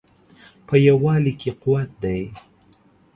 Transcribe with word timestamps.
په 0.67 0.75
یووالي 0.87 1.33
کې 1.39 1.51
قوت 1.61 1.89
دی 2.03 2.21